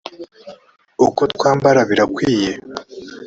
[1.07, 2.51] uko twambara birakwiye